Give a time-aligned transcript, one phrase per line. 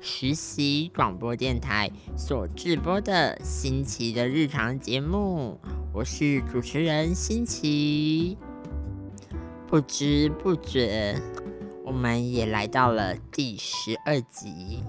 [0.00, 5.58] 实习广播电台所直播的新奇的日常节目，
[5.92, 8.38] 我是主持人新奇。
[9.66, 11.20] 不知不觉，
[11.84, 14.84] 我们也来到了第十二集。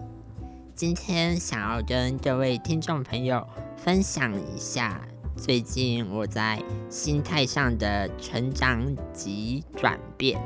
[0.76, 5.02] 今天想要跟各位听众朋友分享一下
[5.36, 10.40] 最近我在心态上的成长及转变。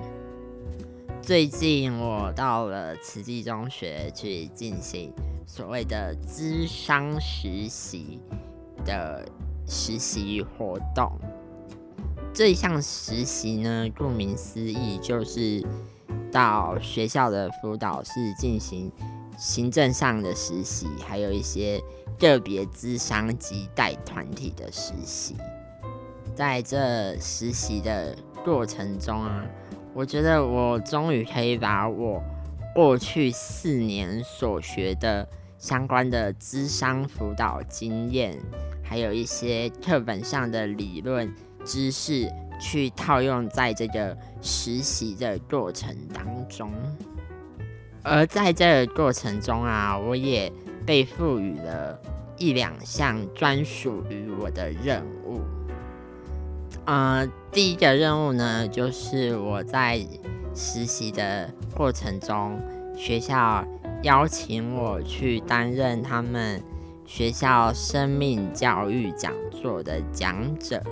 [1.24, 5.10] 最近我到了慈济中学去进行
[5.48, 8.20] 所谓的资商实习
[8.84, 9.26] 的
[9.66, 11.18] 实习活动。
[12.34, 15.66] 这项实习呢，顾名思义就是
[16.30, 18.92] 到学校的辅导室进行
[19.38, 21.82] 行政上的实习，还有一些
[22.20, 25.38] 个别资商及带团体的实习。
[26.36, 29.46] 在这实习的过程中啊。
[29.94, 32.22] 我觉得我终于可以把我
[32.74, 35.28] 过去四年所学的
[35.60, 38.36] 相关的智商辅导经验，
[38.84, 41.32] 还有一些课本上的理论
[41.64, 42.28] 知识，
[42.60, 46.72] 去套用在这个实习的过程当中。
[48.02, 50.52] 而在这个过程中啊，我也
[50.86, 51.98] 被赋予了
[52.38, 55.40] 一两项专属于我的任务。
[56.86, 60.06] 呃，第一个任务呢，就是我在
[60.54, 62.60] 实习的过程中，
[62.96, 63.66] 学校
[64.04, 66.62] 邀请我去担任他们
[67.06, 70.84] 学校生命教育讲座的讲者。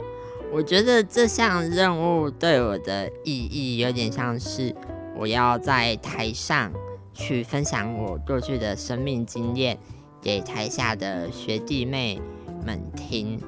[0.54, 4.73] 我觉得这项任务对我的意义有点像是
[5.17, 6.71] 我要在台上
[7.14, 9.77] 去分享我过去的生命经验
[10.21, 12.21] 给台下的学弟妹
[12.65, 13.39] 们听。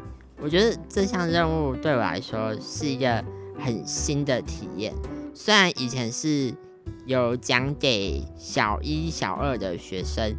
[0.43, 3.23] 我觉得这项任务对我来说是一个
[3.57, 4.93] 很新的体验。
[5.33, 6.53] 虽然以前是
[7.05, 10.35] 有讲给小一、小二的学生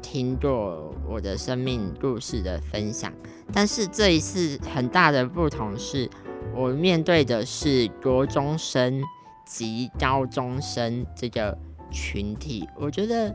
[0.00, 3.12] 听过我的生命故事的分享，
[3.52, 6.08] 但是这一次很大的不同是，
[6.54, 9.02] 我面对的是国中生
[9.44, 11.58] 及高中生这个
[11.90, 12.64] 群体。
[12.76, 13.34] 我觉得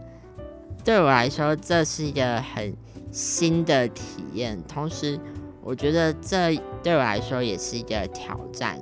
[0.86, 2.74] 对我来说这是一个很
[3.12, 5.20] 新的体验，同时。
[5.66, 8.80] 我觉得这对我来说也是一个挑战，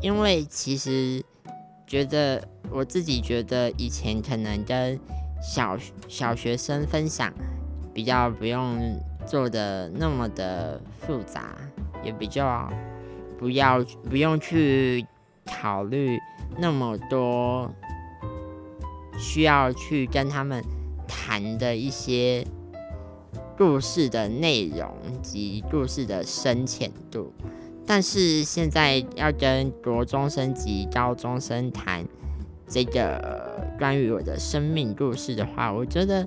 [0.00, 1.24] 因为其实
[1.86, 4.98] 觉得我自己觉得以前可能跟
[5.40, 5.78] 小
[6.08, 7.32] 小学生分享
[7.94, 11.56] 比较不用做的那么的复杂，
[12.02, 12.68] 也比较
[13.38, 13.80] 不要
[14.10, 15.06] 不用去
[15.46, 16.18] 考虑
[16.58, 17.70] 那么多
[19.16, 20.60] 需要去跟他们
[21.06, 22.44] 谈的一些。
[23.56, 24.88] 故事的内容
[25.22, 27.32] 及故事的深浅度，
[27.86, 32.04] 但是现在要跟国中生及高中生谈
[32.66, 36.26] 这个关于我的生命故事的话，我觉得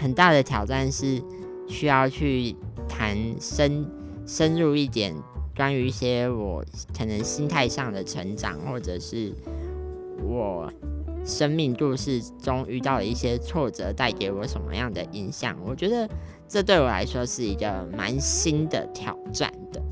[0.00, 1.22] 很大的挑战是
[1.68, 2.54] 需要去
[2.88, 3.86] 谈深
[4.26, 5.14] 深入一点，
[5.56, 6.64] 关于一些我
[6.96, 9.32] 可能心态上的成长，或者是
[10.22, 10.70] 我。
[11.24, 15.56] 生命故事中遇到的一些挫折带给我什么样的影响？
[15.64, 16.08] 我觉得
[16.48, 19.82] 这对我来说是一个蛮新的挑战的。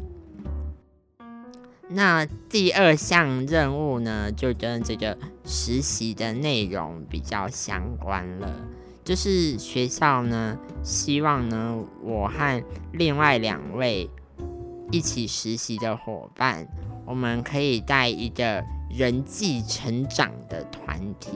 [1.89, 8.53] 那第二项任务呢，就跟这个实习的内容比较相关了，
[9.05, 12.63] 就是学校呢希望呢我和
[12.93, 14.11] 另外两位
[14.91, 16.67] 一起实习的伙伴，
[17.07, 18.65] 我们可以带一个。
[18.91, 21.33] 人际成长的团体，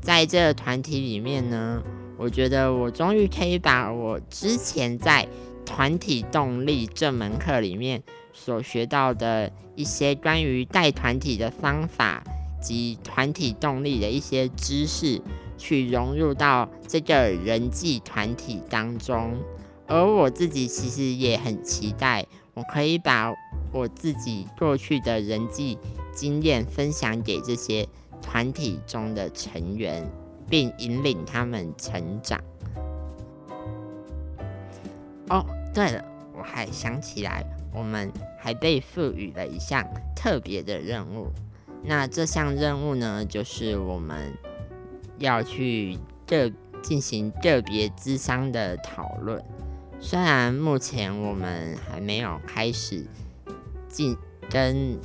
[0.00, 1.82] 在这个团体里面呢，
[2.16, 5.26] 我觉得我终于可以把我之前在
[5.64, 8.02] 团体动力这门课里面
[8.32, 12.22] 所学到的一些关于带团体的方法
[12.60, 15.20] 及团体动力的一些知识，
[15.58, 19.36] 去融入到这个人际团体当中。
[19.88, 23.32] 而我自己其实也很期待，我可以把
[23.72, 25.76] 我自己过去的人际。
[26.14, 27.86] 经验分享给这些
[28.20, 30.08] 团体中的成员，
[30.48, 32.40] 并引领他们成长。
[35.28, 36.04] 哦，对了，
[36.36, 37.44] 我还想起来，
[37.74, 39.82] 我们还被赋予了一项
[40.14, 41.28] 特别的任务。
[41.84, 44.32] 那这项任务呢，就是我们
[45.18, 49.42] 要去个进行个别智商的讨论。
[49.98, 53.06] 虽然目前我们还没有开始
[53.88, 54.16] 进
[54.50, 54.98] 跟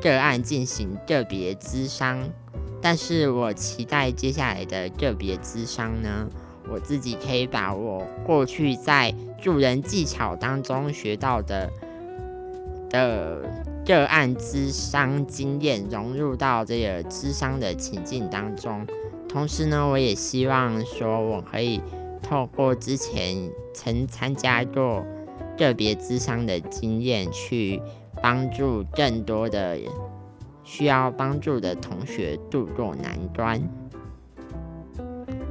[0.00, 2.22] 个案进行个别咨商，
[2.80, 6.28] 但是我期待接下来的个别咨商呢，
[6.70, 11.70] 我自己可以把我过去在助人技巧当中学到的
[12.88, 13.42] 的
[13.84, 18.86] 个案咨商经验融入到这个咨商的情境当中。
[19.28, 21.80] 同时呢，我也希望说我可以
[22.22, 25.04] 透过之前曾参加过
[25.58, 27.82] 个别咨商的经验，去
[28.22, 29.78] 帮助更多的
[30.64, 33.60] 需要帮助的同学度过难关。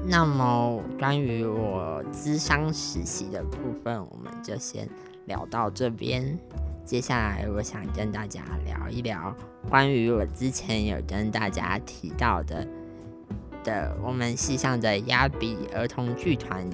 [0.10, 4.88] 那么，关于我咨商实习的部分，我们就先
[5.26, 6.38] 聊到这边。
[6.86, 9.36] 接下来，我想跟大家聊一聊
[9.70, 12.66] 关于我之前有跟大家提到的
[13.66, 16.66] 的我们系上的亚比儿童剧团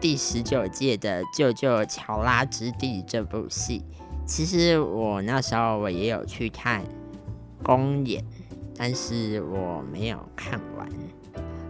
[0.00, 3.82] 第十九届的《救救乔拉之地》这部戏。
[4.26, 6.82] 其实我那时候我也有去看
[7.62, 8.24] 公演，
[8.76, 10.88] 但是我没有看完。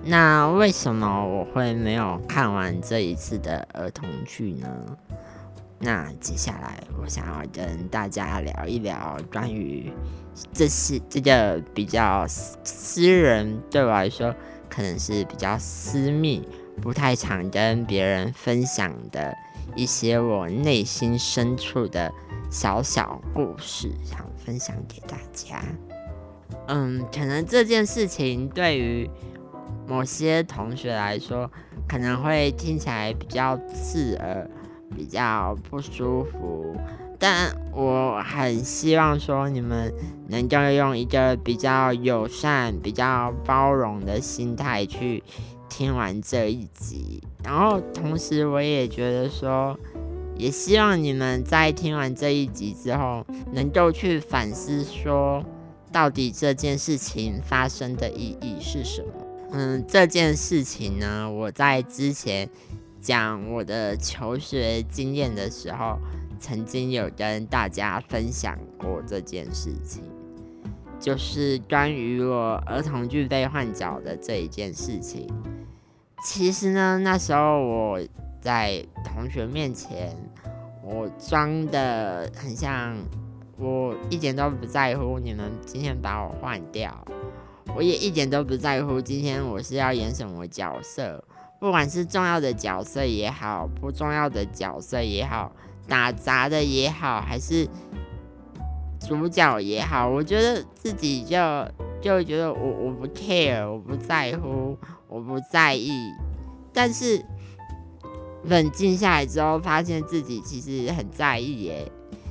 [0.03, 4.69] 那为什么我会没有看完这一次的儿童剧呢？
[5.79, 9.93] 那接下来我想要跟大家聊一聊关于
[10.55, 14.35] 这是这个比较私人，对我来说
[14.70, 16.49] 可能是比较私密，
[16.81, 19.37] 不太常跟别人分享的
[19.75, 22.13] 一些我内心深处的
[22.51, 25.63] 小小故事，想分享给大家。
[26.69, 29.11] 嗯，可能这件事情对于。
[29.89, 31.49] 某些同学来说，
[31.89, 34.51] 可能会听起来比较刺耳，
[34.97, 36.75] 比较不舒服。
[37.21, 39.95] 但我很希望说，你们
[40.27, 45.23] 能够用一个比较友善、比较包容的心态去
[45.76, 47.23] 听完这一集。
[47.44, 49.78] 然后，同时我也觉得说，
[50.34, 55.44] 也希望你们在听完这一集之后，能够去反思说，
[55.93, 59.08] 到底这件事情发生的意义是什么。
[59.52, 62.49] 嗯，这件事情呢，我在之前
[62.99, 65.99] 讲我的求学经验的时候，
[66.40, 70.02] 曾经有跟大家分享过这件事情，
[70.99, 75.28] 就是关于我儿童剧被换角的这一件事情。
[76.28, 78.00] 其实呢，那时候我
[78.40, 80.12] 在同学面前，
[80.82, 82.96] 我装的很像，
[83.56, 86.93] 我一点都不在乎你们今天把我换掉。
[87.76, 91.23] 我也一点都不在乎今天我是要演什么角色，
[91.61, 95.52] 不管是重要的角色也好，不重要的角色也好，
[95.87, 97.69] 打杂的也好，还是
[99.06, 101.37] 主角也好，我觉得自己就
[102.00, 104.76] 就觉得我我不 care，我不在乎，
[105.08, 105.91] 我不在意。
[106.73, 107.25] 但是
[108.44, 111.91] 冷静下来之后，发现自己其实很在意耶，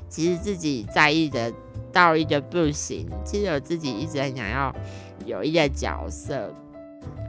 [0.10, 1.54] 其实自己在意的
[1.92, 3.08] 到一个不行。
[3.24, 4.76] 其实我自己一直很想要。
[5.26, 6.54] 有一个角色，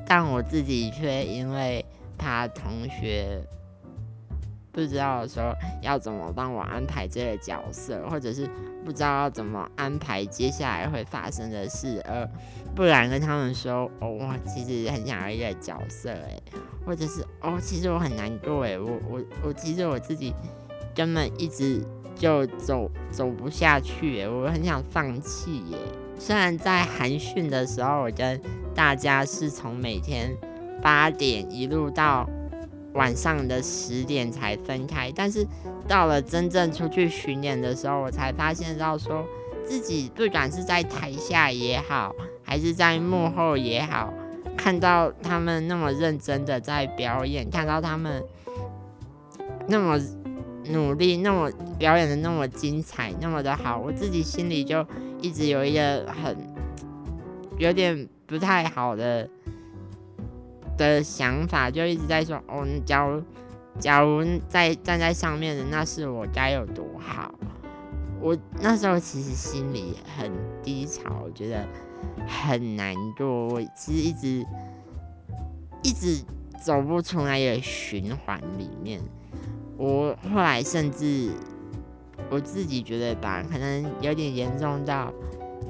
[0.06, 1.82] 但我自己却因为
[2.18, 3.42] 怕同学
[4.76, 8.46] 不知道说要怎么帮我安排这个角色，或者是
[8.84, 12.28] 不知道要怎么安排接下来会发生的事，而
[12.74, 16.42] 不然跟他们说哦，我其实很想要一个角色诶，
[16.84, 20.34] 或者是哦，其实我很难过诶，我我我其实我自己
[20.94, 21.82] 根本一直
[22.14, 25.78] 就走走不下去诶，我很想放弃耶。
[26.18, 28.38] 虽然在寒训的时候，我跟
[28.74, 30.36] 大家是从每天
[30.82, 32.28] 八点一路到
[32.96, 35.46] 晚上的十点才分开，但是
[35.86, 39.24] 到了真正出去巡演的时候，我才发现到说
[39.64, 42.12] 自己不管是在台下也好，
[42.42, 44.12] 还是在幕后也好，
[44.56, 48.24] 看到他们那么认真的在表演，看到他们
[49.68, 50.00] 那么
[50.70, 54.84] 努力，那么表演的那么精彩，那么的好，我自己心里就。
[55.22, 56.36] 一直有一个很
[57.56, 59.26] 有点不太好的
[60.76, 63.22] 的想法，就一直在说：“哦，假如
[63.78, 67.34] 假如在站在上面的那是我该有多好。”
[68.20, 70.30] 我那时候其实心里很
[70.62, 71.66] 低潮，我觉得
[72.26, 73.48] 很难过。
[73.48, 74.46] 我其实一直
[75.82, 76.24] 一直
[76.62, 79.00] 走不出那个循环里面。
[79.76, 81.30] 我后来甚至。
[82.28, 85.12] 我自己觉得吧，可能有点严重到，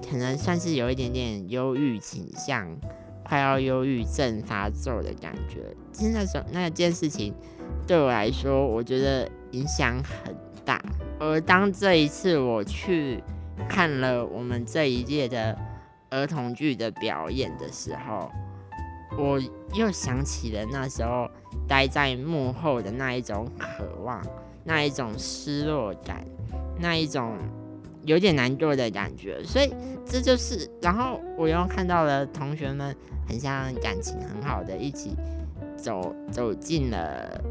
[0.09, 2.67] 可能算是有一点点忧郁倾向，
[3.27, 5.75] 快要忧郁症发作的感觉。
[5.93, 7.35] 其实那时候那件事情
[7.87, 10.81] 对我来说，我觉得影响很大。
[11.19, 13.23] 而当这一次我去
[13.69, 15.59] 看了我们这一届的
[16.11, 18.31] 儿童剧的表演的时候，
[19.19, 19.41] 我
[19.75, 21.29] 又想起了那时候
[21.67, 24.25] 待在幕后的那一种渴望，
[24.63, 26.25] 那一种失落感，
[26.79, 27.37] 那一种
[28.05, 29.43] 有点难过的感觉。
[29.43, 29.73] 所以
[30.05, 32.95] 这就是，然后我又看到了同学们
[33.27, 35.15] 很像感情很好的，一起
[35.77, 37.43] 走走进了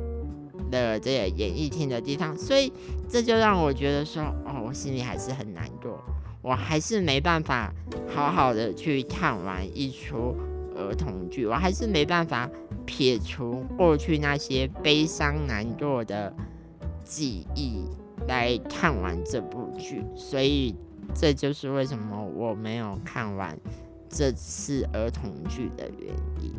[0.72, 2.72] 的这个演艺厅的地方，所以
[3.10, 6.00] 这就让我觉得说，哦，我心里还是很难过，
[6.41, 7.74] 我还是没办法
[8.08, 10.36] 好好的去看完一出。
[10.77, 12.50] 儿童剧，我还是没办法
[12.86, 16.36] 撇除过去那些悲伤难过的
[17.01, 17.86] 记忆
[18.27, 20.75] 来看完这部剧，所以
[21.13, 23.58] 这就是为什么我没有看完
[24.09, 26.53] 这次儿童剧的原因。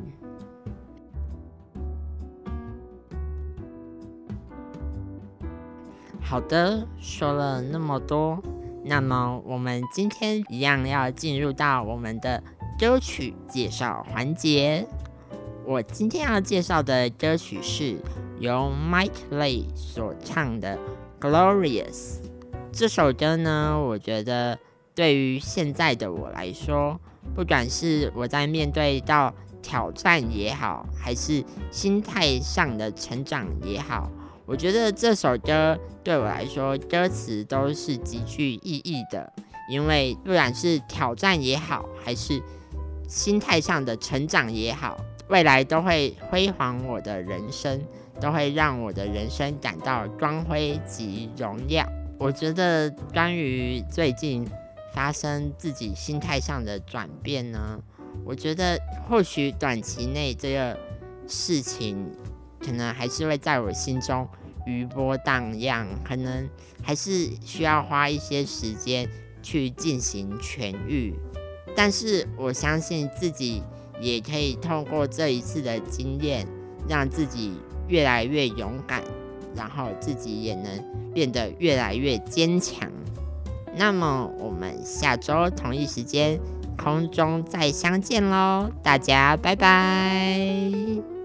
[6.20, 8.42] 好的，说了那么多，
[8.84, 12.42] 那么我们今天一样要进入到我们的。
[12.78, 14.86] 歌曲介绍环节，
[15.64, 17.96] 我今天要介绍的歌曲是
[18.38, 20.76] 由 Mike Lee 所唱的
[21.18, 21.88] 《Glorious》。
[22.70, 24.58] 这首歌呢，我觉得
[24.94, 27.00] 对于现在的我来说，
[27.34, 34.10] 不管是我在面对到挑战也好，还是心态上的成长也好，
[34.44, 39.32] 我觉得这首歌对我来说，歌词都是极具意义的。
[39.68, 42.40] 因为不管是挑战也好，还是
[43.08, 44.96] 心态上的成长也好，
[45.28, 47.82] 未来都会辉煌我的人生，
[48.20, 51.84] 都会让我的人生感到光辉及荣耀。
[52.16, 54.48] 我觉得关于最近
[54.96, 57.78] 发生自己心态上的转变呢，
[58.24, 60.74] 我觉得或许短期内这个
[61.28, 62.10] 事情
[62.58, 64.26] 可能还是会在我心中
[64.66, 66.48] 余波荡漾，可能
[66.82, 69.06] 还是需要花一些时间
[69.42, 71.12] 去进行痊愈。
[71.76, 73.62] 但是我相信自己
[74.00, 76.48] 也可以透过这一次的经验，
[76.88, 77.52] 让自己
[77.86, 79.04] 越来越勇敢，
[79.54, 82.90] 然后自己也能变得越来越坚强。
[83.76, 86.40] 那么我们下周同一时间
[86.76, 91.15] 空中再相见喽，大家拜拜。